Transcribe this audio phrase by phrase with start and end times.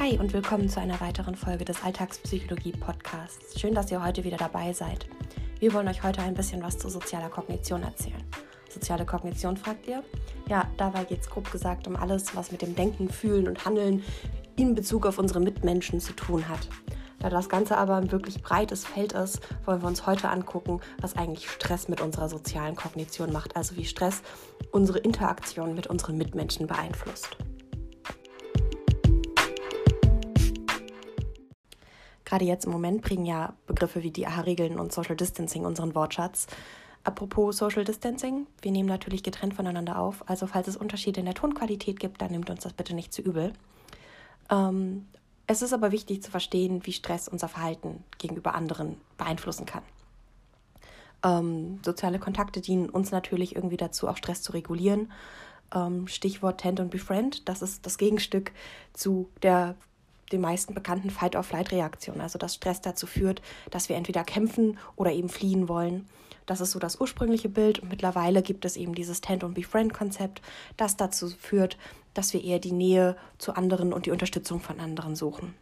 [0.00, 3.60] Hi und willkommen zu einer weiteren Folge des Alltagspsychologie Podcasts.
[3.60, 5.08] Schön, dass ihr heute wieder dabei seid.
[5.58, 8.22] Wir wollen euch heute ein bisschen was zu sozialer Kognition erzählen.
[8.68, 10.04] Soziale Kognition, fragt ihr?
[10.48, 14.04] Ja, dabei geht es grob gesagt um alles, was mit dem Denken, Fühlen und Handeln
[14.54, 16.68] in Bezug auf unsere Mitmenschen zu tun hat.
[17.18, 21.16] Da das Ganze aber ein wirklich breites Feld ist, wollen wir uns heute angucken, was
[21.16, 24.22] eigentlich Stress mit unserer sozialen Kognition macht, also wie Stress
[24.70, 27.36] unsere Interaktion mit unseren Mitmenschen beeinflusst.
[32.28, 36.46] Gerade jetzt im Moment bringen ja Begriffe wie die AHA-Regeln und Social Distancing unseren Wortschatz.
[37.02, 40.28] Apropos Social Distancing, wir nehmen natürlich getrennt voneinander auf.
[40.28, 43.22] Also falls es Unterschiede in der Tonqualität gibt, dann nimmt uns das bitte nicht zu
[43.22, 43.54] übel.
[44.50, 45.06] Ähm,
[45.46, 49.82] es ist aber wichtig zu verstehen, wie Stress unser Verhalten gegenüber anderen beeinflussen kann.
[51.24, 55.10] Ähm, soziale Kontakte dienen uns natürlich irgendwie dazu, auch Stress zu regulieren.
[55.74, 58.52] Ähm, Stichwort Tend und Befriend, das ist das Gegenstück
[58.92, 59.76] zu der
[60.32, 65.28] den meisten bekannten Fight-or-Flight-Reaktionen, also dass Stress dazu führt, dass wir entweder kämpfen oder eben
[65.28, 66.06] fliehen wollen.
[66.46, 70.40] Das ist so das ursprüngliche Bild und mittlerweile gibt es eben dieses Tend- und Befriend-Konzept,
[70.76, 71.76] das dazu führt,
[72.14, 75.54] dass wir eher die Nähe zu anderen und die Unterstützung von anderen suchen.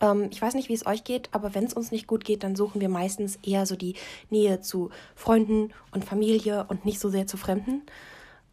[0.00, 2.42] Ähm, ich weiß nicht, wie es euch geht, aber wenn es uns nicht gut geht,
[2.42, 3.94] dann suchen wir meistens eher so die
[4.30, 7.82] Nähe zu Freunden und Familie und nicht so sehr zu Fremden.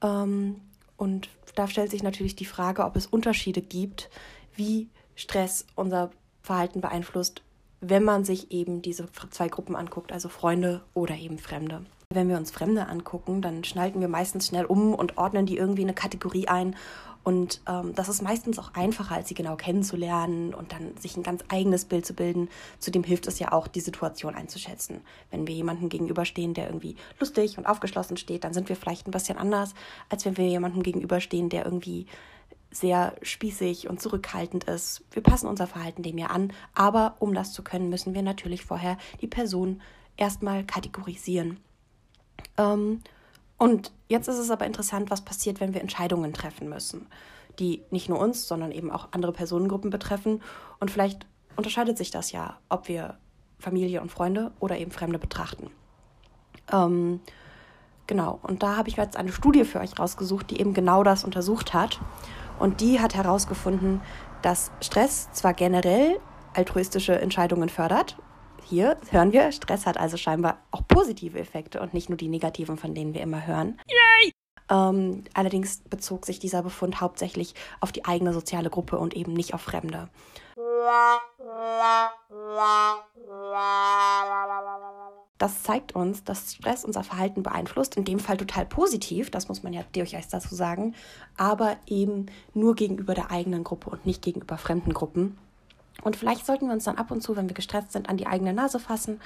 [0.01, 0.61] Ähm,
[0.97, 4.09] und da stellt sich natürlich die Frage, ob es Unterschiede gibt,
[4.55, 4.87] wie
[5.19, 7.41] Stress unser Verhalten beeinflusst,
[7.81, 11.81] wenn man sich eben diese zwei Gruppen anguckt, also Freunde oder eben Fremde.
[12.11, 15.81] Wenn wir uns Fremde angucken, dann schnalten wir meistens schnell um und ordnen die irgendwie
[15.81, 16.75] in eine Kategorie ein.
[17.23, 21.23] Und ähm, das ist meistens auch einfacher, als sie genau kennenzulernen und dann sich ein
[21.23, 22.47] ganz eigenes Bild zu bilden.
[22.79, 25.01] Zudem hilft es ja auch, die Situation einzuschätzen.
[25.29, 29.11] Wenn wir jemandem gegenüberstehen, der irgendwie lustig und aufgeschlossen steht, dann sind wir vielleicht ein
[29.11, 29.73] bisschen anders,
[30.07, 32.07] als wenn wir jemandem gegenüberstehen, der irgendwie
[32.71, 35.03] sehr spießig und zurückhaltend ist.
[35.11, 38.63] Wir passen unser Verhalten dem ja an, aber um das zu können, müssen wir natürlich
[38.63, 39.81] vorher die Person
[40.17, 41.59] erstmal kategorisieren.
[42.57, 43.01] Ähm,
[43.57, 47.07] und jetzt ist es aber interessant, was passiert, wenn wir Entscheidungen treffen müssen,
[47.59, 50.41] die nicht nur uns, sondern eben auch andere Personengruppen betreffen.
[50.79, 51.25] Und vielleicht
[51.55, 53.17] unterscheidet sich das ja, ob wir
[53.59, 55.69] Familie und Freunde oder eben Fremde betrachten.
[56.71, 57.19] Ähm,
[58.07, 61.23] genau, und da habe ich jetzt eine Studie für euch rausgesucht, die eben genau das
[61.25, 61.99] untersucht hat.
[62.59, 64.01] Und die hat herausgefunden,
[64.41, 66.19] dass Stress zwar generell
[66.53, 68.17] altruistische Entscheidungen fördert.
[68.63, 72.77] Hier hören wir, Stress hat also scheinbar auch positive Effekte und nicht nur die negativen,
[72.77, 73.79] von denen wir immer hören.
[73.87, 74.31] Yay!
[74.69, 79.55] Ähm, allerdings bezog sich dieser Befund hauptsächlich auf die eigene soziale Gruppe und eben nicht
[79.55, 80.09] auf Fremde.
[85.39, 89.63] Das zeigt uns, dass Stress unser Verhalten beeinflusst, in dem Fall total positiv, das muss
[89.63, 90.93] man ja durchaus dazu sagen,
[91.37, 95.37] aber eben nur gegenüber der eigenen Gruppe und nicht gegenüber fremden Gruppen.
[96.03, 98.27] Und vielleicht sollten wir uns dann ab und zu, wenn wir gestresst sind, an die
[98.27, 99.19] eigene Nase fassen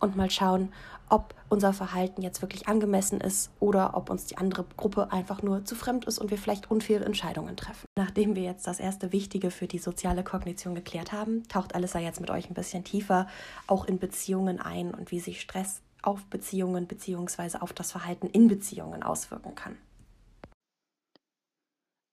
[0.00, 0.72] und mal schauen,
[1.08, 5.64] ob unser Verhalten jetzt wirklich angemessen ist oder ob uns die andere Gruppe einfach nur
[5.64, 7.86] zu fremd ist und wir vielleicht unfaire Entscheidungen treffen.
[7.98, 12.20] Nachdem wir jetzt das erste Wichtige für die soziale Kognition geklärt haben, taucht Alissa jetzt
[12.20, 13.26] mit euch ein bisschen tiefer
[13.66, 17.58] auch in Beziehungen ein und wie sich Stress auf Beziehungen bzw.
[17.58, 19.76] auf das Verhalten in Beziehungen auswirken kann.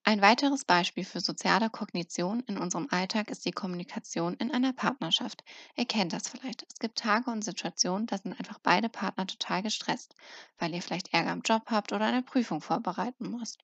[0.07, 5.43] Ein weiteres Beispiel für soziale Kognition in unserem Alltag ist die Kommunikation in einer Partnerschaft.
[5.75, 6.65] Ihr kennt das vielleicht.
[6.71, 10.15] Es gibt Tage und Situationen, da sind einfach beide Partner total gestresst,
[10.59, 13.59] weil ihr vielleicht Ärger im Job habt oder eine Prüfung vorbereiten müsst.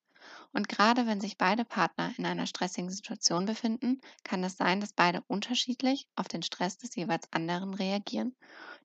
[0.51, 4.94] Und gerade wenn sich beide Partner in einer stressigen Situation befinden, kann es sein, dass
[4.94, 8.35] beide unterschiedlich auf den Stress des jeweils anderen reagieren.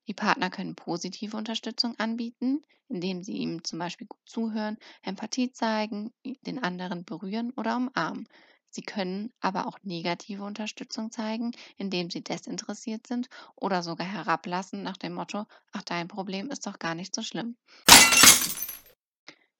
[0.07, 6.11] Die Partner können positive Unterstützung anbieten, indem sie ihm zum Beispiel gut zuhören, Empathie zeigen,
[6.41, 8.27] den anderen berühren oder umarmen.
[8.71, 14.97] Sie können aber auch negative Unterstützung zeigen, indem sie desinteressiert sind oder sogar herablassen nach
[14.97, 17.55] dem Motto, ach dein Problem ist doch gar nicht so schlimm.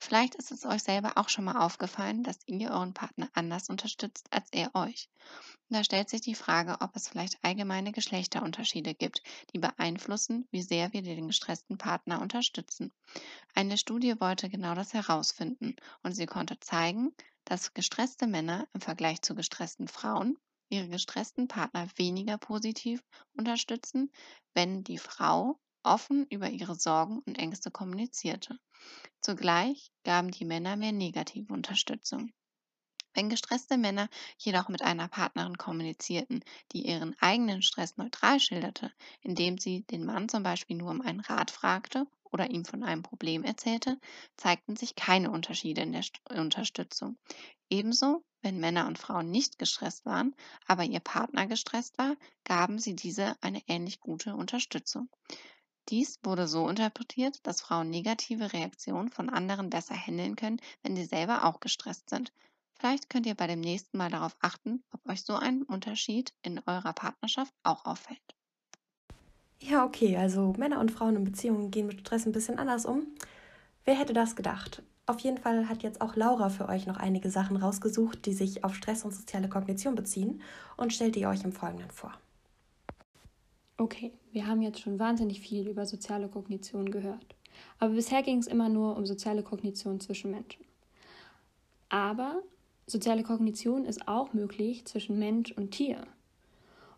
[0.09, 4.27] Vielleicht ist es euch selber auch schon mal aufgefallen, dass ihr euren Partner anders unterstützt
[4.31, 5.07] als er euch.
[5.69, 9.21] Da stellt sich die Frage, ob es vielleicht allgemeine Geschlechterunterschiede gibt,
[9.53, 12.91] die beeinflussen, wie sehr wir den gestressten Partner unterstützen.
[13.53, 17.13] Eine Studie wollte genau das herausfinden und sie konnte zeigen,
[17.45, 20.39] dass gestresste Männer im Vergleich zu gestressten Frauen
[20.69, 23.03] ihre gestressten Partner weniger positiv
[23.37, 24.11] unterstützen,
[24.55, 28.59] wenn die Frau offen über ihre Sorgen und Ängste kommunizierte.
[29.21, 32.31] Zugleich gaben die Männer mehr negative Unterstützung.
[33.13, 39.57] Wenn gestresste Männer jedoch mit einer Partnerin kommunizierten, die ihren eigenen Stress neutral schilderte, indem
[39.57, 43.43] sie den Mann zum Beispiel nur um einen Rat fragte oder ihm von einem Problem
[43.43, 43.99] erzählte,
[44.37, 47.17] zeigten sich keine Unterschiede in der Unterstützung.
[47.69, 50.33] Ebenso Wenn Männer und Frauen nicht gestresst waren,
[50.65, 52.15] aber ihr Partner gestresst war,
[52.45, 55.09] gaben sie diese eine ähnlich gute Unterstützung.
[55.89, 61.05] Dies wurde so interpretiert, dass Frauen negative Reaktionen von anderen besser handeln können, wenn sie
[61.05, 62.31] selber auch gestresst sind.
[62.79, 66.61] Vielleicht könnt ihr bei dem nächsten Mal darauf achten, ob euch so ein Unterschied in
[66.65, 68.21] eurer Partnerschaft auch auffällt.
[69.59, 73.07] Ja, okay, also Männer und Frauen in Beziehungen gehen mit Stress ein bisschen anders um.
[73.83, 74.83] Wer hätte das gedacht?
[75.07, 78.63] Auf jeden Fall hat jetzt auch Laura für euch noch einige Sachen rausgesucht, die sich
[78.63, 80.41] auf Stress und soziale Kognition beziehen
[80.77, 82.13] und stellt die euch im Folgenden vor.
[83.77, 87.35] Okay, wir haben jetzt schon wahnsinnig viel über soziale Kognition gehört.
[87.79, 90.65] Aber bisher ging es immer nur um soziale Kognition zwischen Menschen.
[91.89, 92.41] Aber
[92.85, 96.05] soziale Kognition ist auch möglich zwischen Mensch und Tier.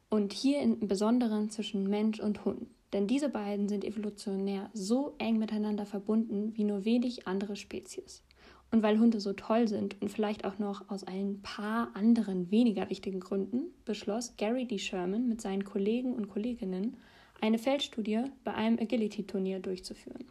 [0.10, 2.68] Und hier im Besonderen zwischen Mensch und Hund.
[2.92, 8.22] Denn diese beiden sind evolutionär so eng miteinander verbunden wie nur wenig andere Spezies.
[8.70, 12.90] Und weil Hunde so toll sind und vielleicht auch noch aus ein paar anderen weniger
[12.90, 14.78] wichtigen Gründen, beschloss Gary D.
[14.78, 16.98] Sherman mit seinen Kollegen und Kolleginnen,
[17.42, 20.26] eine Feldstudie bei einem Agility-Turnier durchzuführen.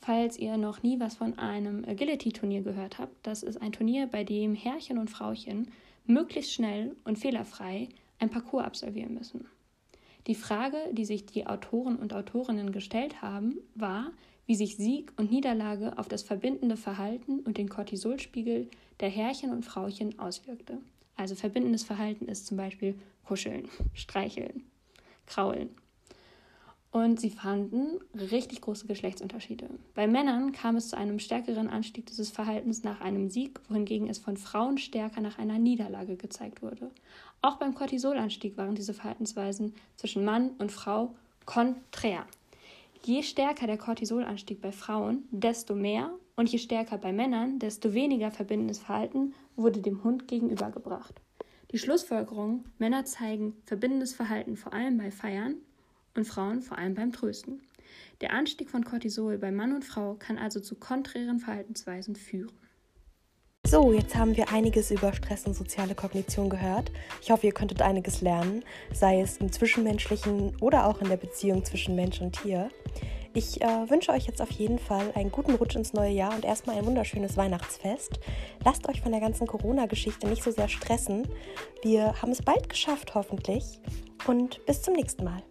[0.00, 4.24] Falls ihr noch nie was von einem Agility-Turnier gehört habt, das ist ein Turnier, bei
[4.24, 5.70] dem Herrchen und Frauchen
[6.06, 7.88] möglichst schnell und fehlerfrei
[8.18, 9.46] ein Parcours absolvieren müssen.
[10.26, 14.12] Die Frage, die sich die Autoren und Autorinnen gestellt haben, war,
[14.46, 18.68] wie sich Sieg und Niederlage auf das verbindende Verhalten und den Cortisolspiegel
[19.00, 20.78] der Herrchen und Frauchen auswirkte.
[21.16, 24.64] Also verbindendes Verhalten ist zum Beispiel Kuscheln, Streicheln,
[25.26, 25.70] Kraulen.
[26.92, 29.70] Und sie fanden richtig große Geschlechtsunterschiede.
[29.94, 34.18] Bei Männern kam es zu einem stärkeren Anstieg dieses Verhaltens nach einem Sieg, wohingegen es
[34.18, 36.90] von Frauen stärker nach einer Niederlage gezeigt wurde.
[37.40, 41.14] Auch beim Cortisolanstieg waren diese Verhaltensweisen zwischen Mann und Frau
[41.46, 42.26] konträr.
[43.04, 48.30] Je stärker der Cortisolanstieg bei Frauen, desto mehr und je stärker bei Männern, desto weniger
[48.30, 51.14] verbindendes Verhalten wurde dem Hund gegenübergebracht.
[51.72, 55.54] Die Schlussfolgerung, Männer zeigen verbindendes Verhalten vor allem bei Feiern
[56.16, 57.62] und Frauen vor allem beim Trösten.
[58.20, 62.52] Der Anstieg von Cortisol bei Mann und Frau kann also zu konträren Verhaltensweisen führen.
[63.64, 66.90] So, jetzt haben wir einiges über Stress und soziale Kognition gehört.
[67.22, 71.64] Ich hoffe, ihr könntet einiges lernen, sei es im Zwischenmenschlichen oder auch in der Beziehung
[71.64, 72.70] zwischen Mensch und Tier.
[73.34, 76.44] Ich äh, wünsche euch jetzt auf jeden Fall einen guten Rutsch ins neue Jahr und
[76.44, 78.20] erstmal ein wunderschönes Weihnachtsfest.
[78.64, 81.26] Lasst euch von der ganzen Corona-Geschichte nicht so sehr stressen.
[81.82, 83.80] Wir haben es bald geschafft, hoffentlich.
[84.26, 85.42] Und bis zum nächsten Mal.